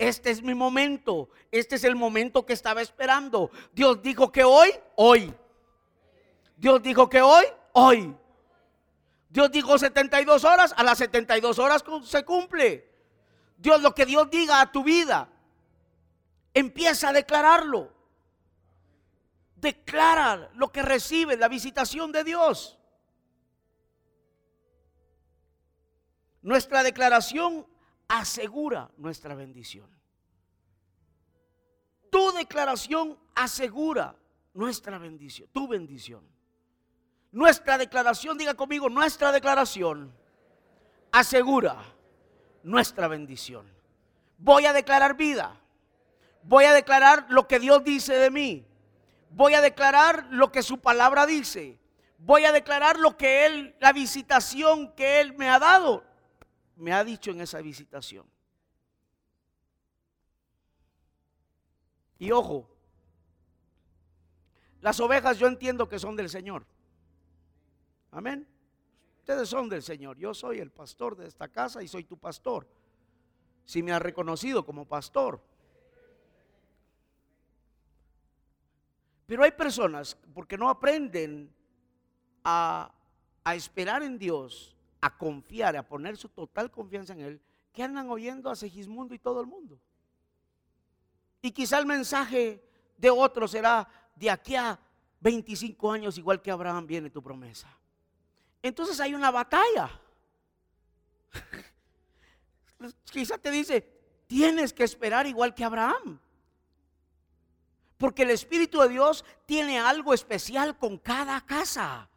[0.00, 3.50] este es mi momento, este es el momento que estaba esperando.
[3.70, 5.34] Dios dijo que hoy, hoy.
[6.56, 8.16] Dios dijo que hoy, hoy.
[9.28, 12.90] Dios dijo 72 horas, a las 72 horas se cumple.
[13.58, 15.28] Dios, lo que Dios diga a tu vida,
[16.54, 17.92] empieza a declararlo.
[19.56, 22.78] Declara lo que recibe, la visitación de Dios.
[26.40, 27.66] Nuestra declaración
[28.10, 29.88] asegura nuestra bendición.
[32.10, 34.16] Tu declaración asegura
[34.52, 36.28] nuestra bendición, tu bendición.
[37.30, 40.12] Nuestra declaración, diga conmigo, nuestra declaración
[41.12, 41.76] asegura
[42.64, 43.64] nuestra bendición.
[44.38, 45.56] Voy a declarar vida.
[46.42, 48.66] Voy a declarar lo que Dios dice de mí.
[49.30, 51.78] Voy a declarar lo que su palabra dice.
[52.18, 56.09] Voy a declarar lo que Él, la visitación que Él me ha dado,
[56.80, 58.26] me ha dicho en esa visitación.
[62.18, 62.68] Y ojo,
[64.80, 66.66] las ovejas yo entiendo que son del Señor.
[68.10, 68.46] Amén.
[69.20, 70.18] Ustedes son del Señor.
[70.18, 72.66] Yo soy el pastor de esta casa y soy tu pastor.
[73.64, 75.40] Si me has reconocido como pastor.
[79.26, 81.54] Pero hay personas, porque no aprenden
[82.42, 82.92] a,
[83.44, 87.40] a esperar en Dios, a confiar, a poner su total confianza en Él,
[87.72, 89.80] que andan oyendo a Segismundo y todo el mundo.
[91.42, 92.62] Y quizá el mensaje
[92.96, 94.78] de otro será, de aquí a
[95.20, 97.68] 25 años, igual que Abraham, viene tu promesa.
[98.62, 99.90] Entonces hay una batalla.
[103.10, 103.80] quizá te dice,
[104.26, 106.20] tienes que esperar igual que Abraham.
[107.96, 112.08] Porque el Espíritu de Dios tiene algo especial con cada casa.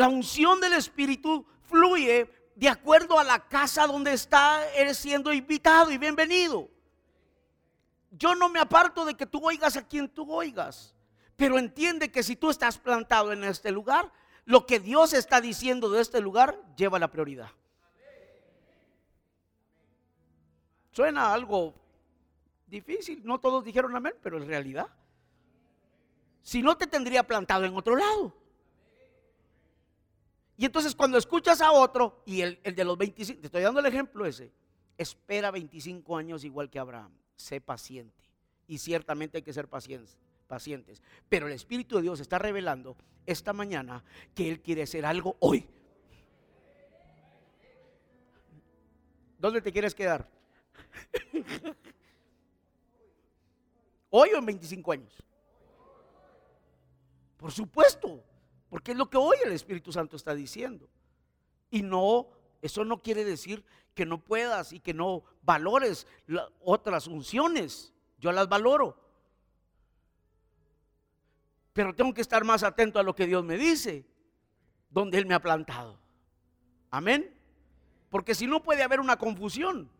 [0.00, 5.90] La unción del Espíritu fluye de acuerdo a la casa donde está eres siendo invitado
[5.90, 6.70] y bienvenido.
[8.10, 10.94] Yo no me aparto de que tú oigas a quien tú oigas,
[11.36, 14.10] pero entiende que si tú estás plantado en este lugar,
[14.46, 17.50] lo que Dios está diciendo de este lugar lleva la prioridad.
[20.92, 21.74] Suena algo
[22.66, 24.86] difícil, no todos dijeron amén, pero en realidad.
[26.40, 28.39] Si no te tendría plantado en otro lado.
[30.60, 33.86] Y entonces cuando escuchas a otro, y el, de los 25, te estoy dando el
[33.86, 34.52] ejemplo ese,
[34.98, 38.22] espera 25 años igual que Abraham, sé paciente.
[38.66, 41.00] Y ciertamente hay que ser pacientes.
[41.30, 42.94] Pero el Espíritu de Dios está revelando
[43.24, 45.66] esta mañana que Él quiere hacer algo hoy.
[49.38, 50.28] ¿Dónde te quieres quedar?
[54.10, 55.24] ¿Hoy o en 25 años?
[57.38, 58.22] Por supuesto.
[58.70, 60.88] Porque es lo que hoy el Espíritu Santo está diciendo.
[61.70, 62.28] Y no,
[62.62, 63.64] eso no quiere decir
[63.94, 66.06] que no puedas y que no valores
[66.62, 67.92] otras unciones.
[68.18, 68.96] Yo las valoro.
[71.72, 74.06] Pero tengo que estar más atento a lo que Dios me dice,
[74.88, 75.98] donde Él me ha plantado.
[76.90, 77.36] Amén.
[78.08, 79.90] Porque si no puede haber una confusión.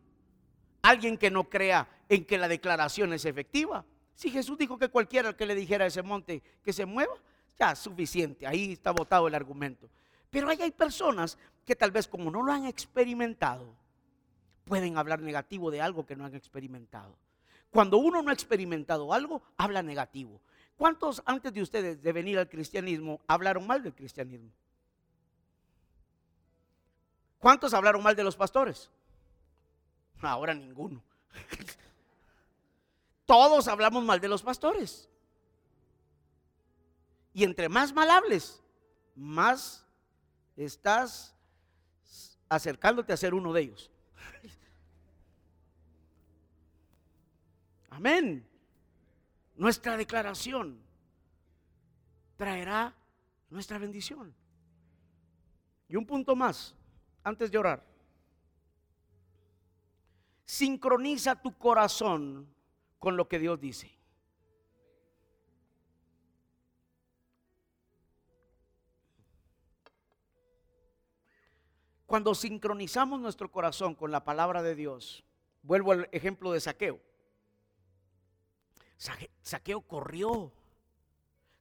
[0.83, 3.85] Alguien que no crea en que la declaración es efectiva.
[4.15, 7.13] Si Jesús dijo que cualquiera que le dijera a ese monte que se mueva,
[7.75, 9.89] suficiente, ahí está votado el argumento.
[10.29, 13.73] Pero ahí hay personas que tal vez como no lo han experimentado,
[14.65, 17.15] pueden hablar negativo de algo que no han experimentado.
[17.69, 20.41] Cuando uno no ha experimentado algo, habla negativo.
[20.75, 24.49] ¿Cuántos antes de ustedes de venir al cristianismo hablaron mal del cristianismo?
[27.39, 28.89] ¿Cuántos hablaron mal de los pastores?
[30.21, 31.01] Ahora ninguno.
[33.25, 35.07] Todos hablamos mal de los pastores.
[37.33, 38.61] Y entre más mal hables,
[39.15, 39.85] más
[40.55, 41.35] estás
[42.49, 43.91] acercándote a ser uno de ellos.
[47.89, 48.47] Amén.
[49.55, 50.81] Nuestra declaración
[52.35, 52.95] traerá
[53.49, 54.33] nuestra bendición.
[55.87, 56.75] Y un punto más,
[57.23, 57.85] antes de orar.
[60.45, 62.53] Sincroniza tu corazón
[62.97, 64.00] con lo que Dios dice.
[72.11, 75.23] Cuando sincronizamos nuestro corazón con la palabra de Dios,
[75.63, 76.99] vuelvo al ejemplo de saqueo.
[79.41, 80.51] Saqueo corrió,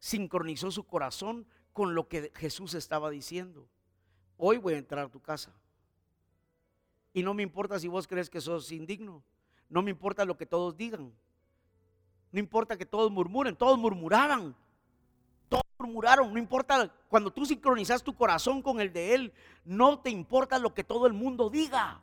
[0.00, 3.68] sincronizó su corazón con lo que Jesús estaba diciendo.
[4.38, 5.52] Hoy voy a entrar a tu casa.
[7.12, 9.22] Y no me importa si vos crees que sos indigno.
[9.68, 11.14] No me importa lo que todos digan.
[12.32, 13.54] No importa que todos murmuren.
[13.54, 14.56] Todos murmuraban.
[15.50, 16.32] Todos murmuraron.
[16.32, 19.34] No importa cuando tú sincronizas tu corazón con el de Él.
[19.66, 22.00] No te importa lo que todo el mundo diga.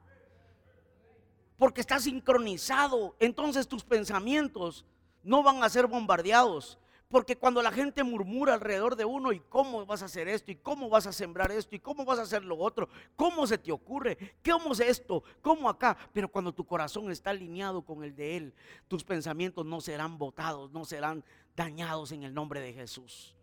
[1.58, 3.16] Porque está sincronizado.
[3.20, 4.86] Entonces tus pensamientos
[5.24, 6.78] no van a ser bombardeados.
[7.10, 10.52] Porque cuando la gente murmura alrededor de uno, ¿y cómo vas a hacer esto?
[10.52, 11.74] ¿Y cómo vas a sembrar esto?
[11.74, 12.90] ¿Y cómo vas a hacer lo otro?
[13.16, 14.18] ¿Cómo se te ocurre?
[14.44, 15.24] ¿Cómo es esto?
[15.42, 15.98] ¿Cómo acá?
[16.12, 18.54] Pero cuando tu corazón está alineado con el de Él,
[18.90, 21.24] tus pensamientos no serán botados, no serán
[21.56, 23.37] dañados en el nombre de Jesús.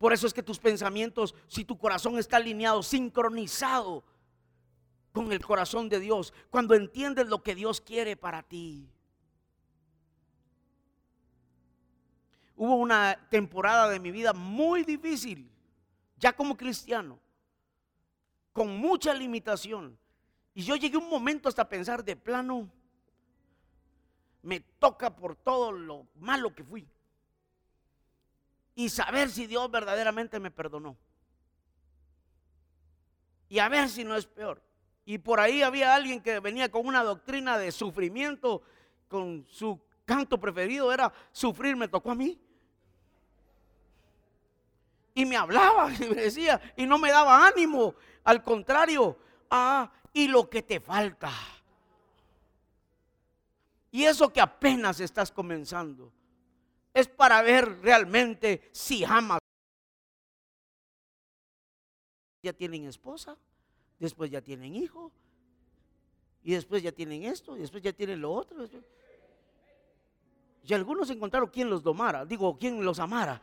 [0.00, 4.02] Por eso es que tus pensamientos, si tu corazón está alineado, sincronizado
[5.12, 8.88] con el corazón de Dios, cuando entiendes lo que Dios quiere para ti,
[12.56, 15.50] hubo una temporada de mi vida muy difícil,
[16.16, 17.18] ya como cristiano,
[18.54, 19.98] con mucha limitación.
[20.54, 22.70] Y yo llegué un momento hasta pensar de plano,
[24.40, 26.88] me toca por todo lo malo que fui.
[28.80, 30.96] Y saber si Dios verdaderamente me perdonó.
[33.50, 34.62] Y a ver si no es peor.
[35.04, 38.62] Y por ahí había alguien que venía con una doctrina de sufrimiento,
[39.06, 42.40] con su canto preferido era sufrir, me tocó a mí
[45.12, 47.94] y me hablaba y me decía y no me daba ánimo.
[48.24, 49.18] Al contrario,
[49.50, 51.30] ah, y lo que te falta.
[53.90, 56.10] Y eso que apenas estás comenzando
[56.94, 59.38] es para ver realmente si amas.
[62.42, 63.36] Ya tienen esposa,
[63.98, 65.12] después ya tienen hijo,
[66.42, 68.66] y después ya tienen esto, y después ya tienen lo otro.
[70.64, 73.42] Y algunos encontraron quien los domara, digo, quien los amara.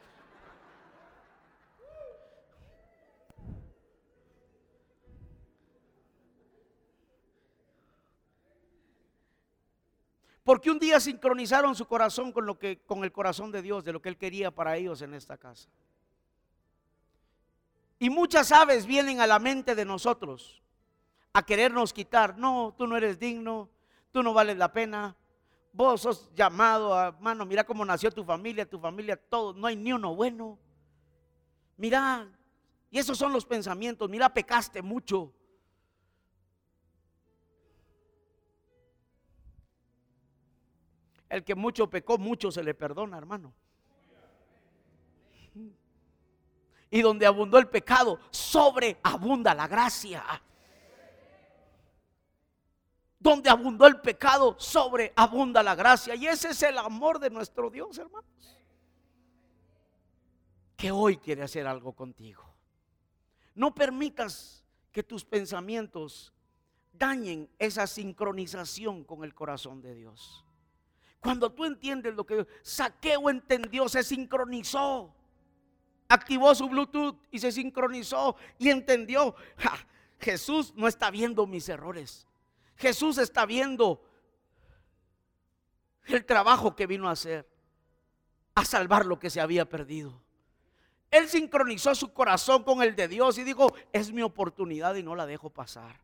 [10.47, 13.91] Porque un día sincronizaron su corazón con lo que con el corazón de Dios, de
[13.91, 15.67] lo que él quería para ellos en esta casa.
[17.99, 20.63] Y muchas aves vienen a la mente de nosotros
[21.33, 22.37] a querernos quitar.
[22.37, 23.69] No, tú no eres digno,
[24.13, 25.17] tú no vales la pena.
[25.73, 29.75] Vos sos llamado a, mano, mira cómo nació tu familia, tu familia, todo, no hay
[29.75, 30.57] ni uno bueno.
[31.75, 32.25] Mira,
[32.89, 35.33] y esos son los pensamientos, mira, pecaste mucho.
[41.29, 43.53] El que mucho pecó, mucho se le perdona, hermano.
[46.89, 50.23] Y donde abundó el pecado, sobreabunda la gracia.
[53.19, 56.15] Donde abundó el pecado, sobreabunda la gracia.
[56.15, 58.57] Y ese es el amor de nuestro Dios, hermanos.
[60.77, 62.45] Que hoy quiere hacer algo contigo.
[63.53, 66.31] No permitas que tus pensamientos
[66.93, 70.46] dañen esa sincronización con el corazón de Dios.
[71.21, 75.13] Cuando tú entiendes lo que Saqueo entendió, se sincronizó.
[76.09, 79.35] Activó su Bluetooth y se sincronizó y entendió.
[80.19, 82.27] Jesús no está viendo mis errores.
[82.75, 84.03] Jesús está viendo
[86.05, 87.47] el trabajo que vino a hacer,
[88.55, 90.21] a salvar lo que se había perdido.
[91.09, 95.15] Él sincronizó su corazón con el de Dios y dijo, es mi oportunidad y no
[95.15, 95.99] la dejo pasar.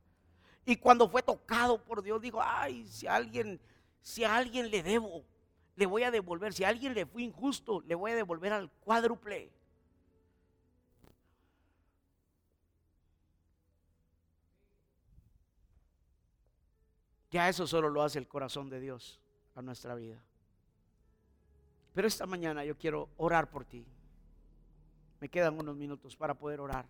[0.66, 3.60] Y cuando fue tocado por Dios, dijo, ay, si alguien
[4.04, 5.24] si a alguien le debo,
[5.78, 6.54] le voy a devolver.
[6.54, 9.50] Si a alguien le fui injusto, le voy a devolver al cuádruple.
[17.32, 19.20] Ya eso solo lo hace el corazón de Dios
[19.56, 20.22] a nuestra vida.
[21.94, 23.86] Pero esta mañana yo quiero orar por ti.
[25.22, 26.86] Me quedan unos minutos para poder orar.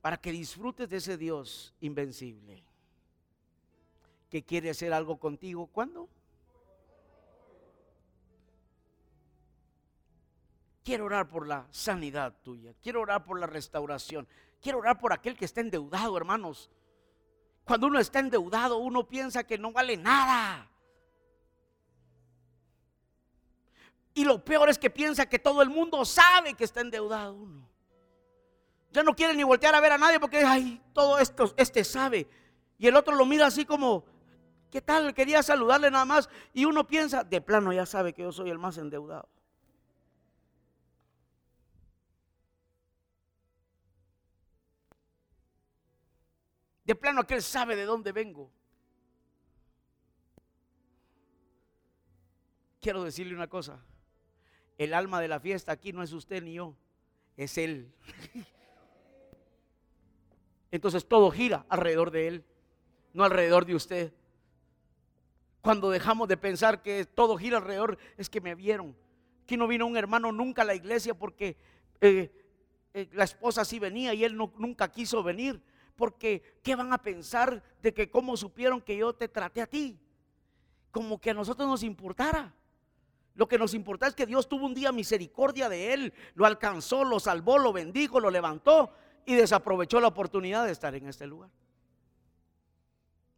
[0.00, 2.67] Para que disfrutes de ese Dios invencible.
[4.30, 5.66] Que quiere hacer algo contigo.
[5.66, 6.08] ¿Cuándo?
[10.84, 12.72] Quiero orar por la sanidad tuya.
[12.82, 14.26] Quiero orar por la restauración.
[14.60, 16.70] Quiero orar por aquel que está endeudado, hermanos.
[17.64, 20.70] Cuando uno está endeudado, uno piensa que no vale nada.
[24.14, 27.68] Y lo peor es que piensa que todo el mundo sabe que está endeudado uno.
[28.90, 32.26] Ya no quiere ni voltear a ver a nadie porque, ay, todo esto, este sabe.
[32.78, 34.06] Y el otro lo mira así como,
[34.70, 35.14] ¿qué tal?
[35.14, 36.28] Quería saludarle nada más.
[36.52, 39.28] Y uno piensa, de plano ya sabe que yo soy el más endeudado.
[46.84, 48.50] De plano que él sabe de dónde vengo.
[52.80, 53.84] Quiero decirle una cosa.
[54.78, 56.74] El alma de la fiesta aquí no es usted ni yo,
[57.36, 57.92] es él.
[60.70, 62.44] Entonces todo gira alrededor de él,
[63.12, 64.12] no alrededor de usted.
[65.60, 68.96] Cuando dejamos de pensar que todo gira alrededor, es que me vieron.
[69.42, 71.56] Aquí no vino un hermano nunca a la iglesia porque
[72.00, 72.30] eh,
[72.94, 75.60] eh, la esposa sí venía y él nunca quiso venir
[75.98, 79.98] porque ¿qué van a pensar de que cómo supieron que yo te traté a ti?
[80.92, 82.54] Como que a nosotros nos importara.
[83.34, 87.02] Lo que nos importa es que Dios tuvo un día misericordia de él, lo alcanzó,
[87.02, 88.92] lo salvó, lo bendijo, lo levantó
[89.26, 91.50] y desaprovechó la oportunidad de estar en este lugar.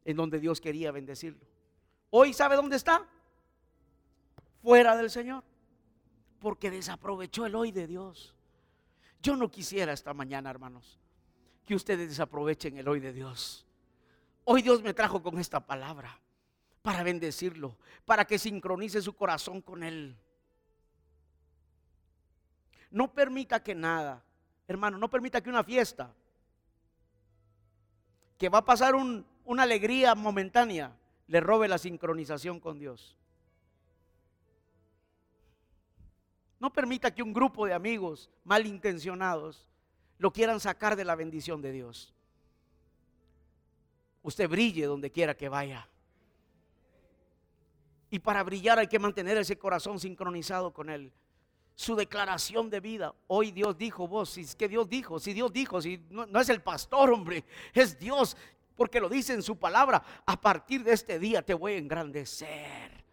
[0.05, 1.41] En donde Dios quería bendecirlo.
[2.11, 3.07] Hoy sabe dónde está?
[4.63, 5.45] Fuera del Señor.
[6.41, 8.35] Porque desaprovechó el hoy de Dios.
[9.23, 10.99] Yo no quisiera esta mañana, hermanos,
[11.65, 13.67] que ustedes desaprovechen el hoy de Dios.
[14.45, 16.19] Hoy Dios me trajo con esta palabra
[16.83, 20.17] para bendecirlo, para que sincronice su corazón con Él.
[22.91, 24.25] No permita que nada,
[24.67, 26.13] hermano, no permita que una fiesta,
[28.39, 30.97] que va a pasar una alegría momentánea,
[31.31, 33.17] le robe la sincronización con Dios.
[36.59, 39.65] No permita que un grupo de amigos malintencionados
[40.19, 42.13] lo quieran sacar de la bendición de Dios.
[44.25, 45.89] Usted brille donde quiera que vaya.
[48.11, 51.13] Y para brillar hay que mantener ese corazón sincronizado con Él.
[51.77, 53.15] Su declaración de vida.
[53.29, 56.41] Hoy Dios dijo, vos, si es que Dios dijo, si Dios dijo, si no, no
[56.41, 58.37] es el pastor, hombre, es Dios,
[58.81, 60.03] porque lo dice en su palabra.
[60.25, 63.05] A partir de este día te voy a engrandecer.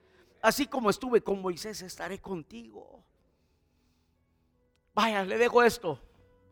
[0.41, 3.03] Así como estuve con Moisés, estaré contigo.
[4.93, 5.99] Vaya, le dejo esto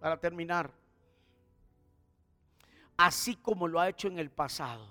[0.02, 0.70] para terminar,
[2.98, 4.86] así como lo ha hecho en el pasado,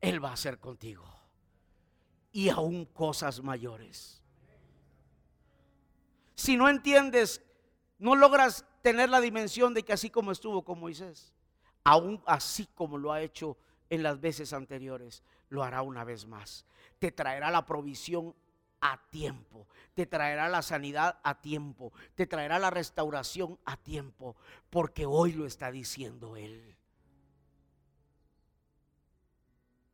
[0.00, 1.04] Él va a hacer contigo.
[2.32, 4.22] Y aún cosas mayores.
[6.36, 7.42] Si no entiendes,
[7.98, 11.34] no logras tener la dimensión de que así como estuvo con Moisés,
[11.84, 13.56] aún así como lo ha hecho
[13.88, 16.64] en las veces anteriores, lo hará una vez más.
[16.98, 18.34] Te traerá la provisión
[18.80, 24.36] a tiempo, te traerá la sanidad a tiempo, te traerá la restauración a tiempo,
[24.70, 26.76] porque hoy lo está diciendo Él.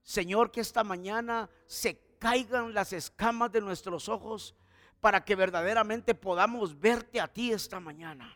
[0.03, 4.55] Señor, que esta mañana se caigan las escamas de nuestros ojos
[5.01, 8.33] para que verdaderamente podamos verte a ti esta mañana.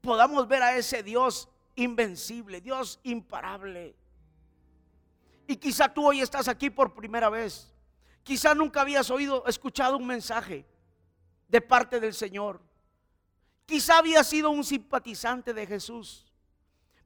[0.00, 3.96] Podamos ver a ese Dios invencible, Dios imparable.
[5.46, 7.72] Y quizá tú hoy estás aquí por primera vez.
[8.22, 10.66] Quizá nunca habías oído, escuchado un mensaje
[11.48, 12.60] de parte del Señor.
[13.66, 16.32] Quizá habías sido un simpatizante de Jesús.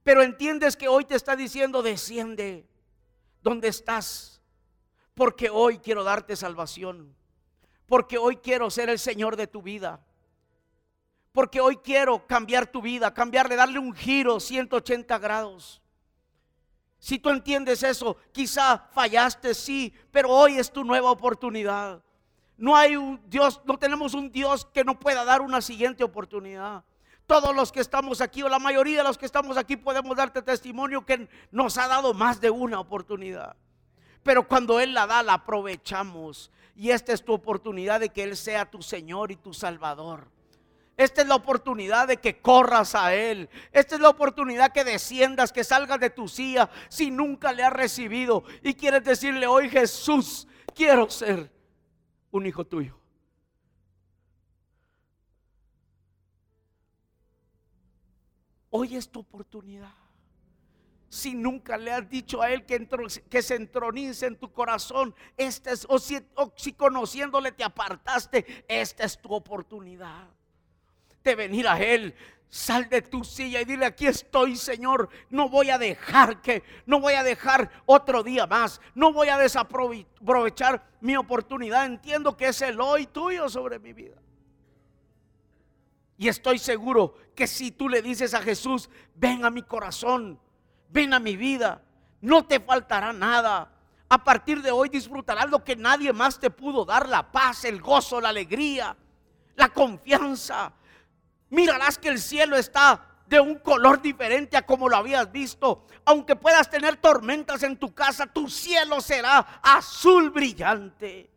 [0.03, 2.69] Pero entiendes que hoy te está diciendo, desciende
[3.43, 4.43] donde estás.
[5.15, 7.15] Porque hoy quiero darte salvación.
[7.87, 10.05] Porque hoy quiero ser el Señor de tu vida.
[11.35, 15.83] Porque hoy quiero cambiar tu vida, cambiarle, darle un giro 180 grados.
[17.01, 22.01] Si tú entiendes eso, quizá fallaste, sí, pero hoy es tu nueva oportunidad.
[22.57, 26.85] No hay un Dios, no tenemos un Dios que no pueda dar una siguiente oportunidad.
[27.27, 30.41] Todos los que estamos aquí, o la mayoría de los que estamos aquí, podemos darte
[30.41, 33.57] testimonio que nos ha dado más de una oportunidad.
[34.23, 36.53] Pero cuando Él la da, la aprovechamos.
[36.77, 40.33] Y esta es tu oportunidad de que Él sea tu Señor y tu Salvador.
[40.97, 43.49] Esta es la oportunidad de que corras a Él.
[43.73, 47.73] Esta es la oportunidad que desciendas, que salgas de tu silla si nunca le has
[47.73, 51.51] recibido y quieres decirle hoy Jesús, quiero ser
[52.31, 52.97] un hijo tuyo.
[58.71, 59.93] Hoy es tu oportunidad.
[61.09, 65.87] si nunca le has dicho a Él que, se entronice en tu corazón, este es,
[66.01, 70.29] si, o si conociéndole te apartaste, esta es tu oportunidad
[71.25, 72.15] de venir a Él.
[72.49, 75.09] Sal de tu silla y dile, aquí estoy, Señor.
[75.31, 78.81] No voy a dejar que, no voy a dejar otro día más.
[78.95, 81.87] No voy a desaprovechar mi oportunidad.
[81.87, 84.15] Entiendo que es el hoy tuyo sobre mi vida.
[86.17, 90.39] Y estoy seguro que si tú le dices a Jesús, ven a mi corazón,
[90.91, 91.83] ven a mi vida,
[92.21, 93.73] no te faltará nada.
[94.09, 97.81] A partir de hoy disfrutarás lo que nadie más te pudo dar, la paz, el
[97.81, 98.97] gozo, la alegría,
[99.57, 100.73] la confianza.
[101.51, 105.87] Mirarás que el cielo está de un color diferente a como lo habías visto.
[106.05, 111.31] Aunque puedas tener tormentas en tu casa, tu cielo será azul brillante.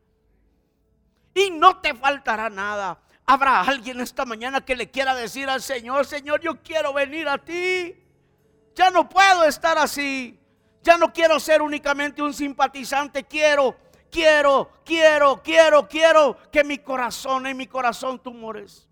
[1.34, 2.99] Y no te faltará nada.
[3.26, 7.38] Habrá alguien esta mañana que le quiera decir al Señor, Señor, yo quiero venir a
[7.38, 7.95] ti.
[8.74, 10.39] Ya no puedo estar así.
[10.82, 13.26] Ya no quiero ser únicamente un simpatizante.
[13.26, 13.76] Quiero,
[14.10, 18.87] quiero, quiero, quiero, quiero que mi corazón, en mi corazón tú mores.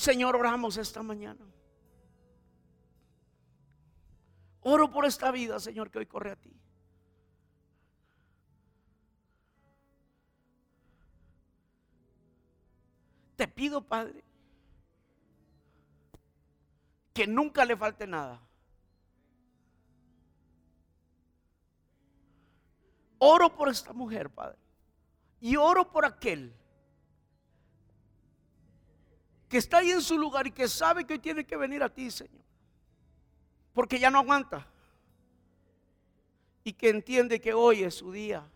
[0.00, 1.44] Señor, oramos esta mañana.
[4.62, 6.50] Oro por esta vida, Señor, que hoy corre a ti.
[13.36, 14.24] Te pido, Padre,
[17.12, 18.40] que nunca le falte nada.
[23.18, 24.58] Oro por esta mujer, Padre.
[25.42, 26.58] Y oro por aquel
[29.50, 31.88] que está ahí en su lugar y que sabe que hoy tiene que venir a
[31.88, 32.44] ti, Señor.
[33.74, 34.64] Porque ya no aguanta.
[36.62, 38.48] Y que entiende que hoy es su día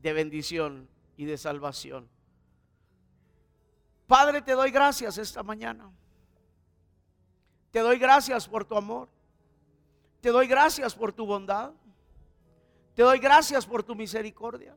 [0.00, 2.08] de bendición y de salvación.
[4.06, 5.90] Padre, te doy gracias esta mañana.
[7.72, 9.08] Te doy gracias por tu amor.
[10.20, 11.72] Te doy gracias por tu bondad.
[12.94, 14.76] Te doy gracias por tu misericordia.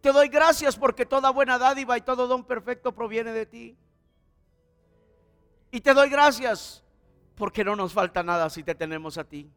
[0.00, 3.76] Te doy gracias porque toda buena dádiva y todo don perfecto proviene de ti.
[5.70, 6.84] Y te doy gracias
[7.34, 9.50] porque no nos falta nada si te tenemos a ti.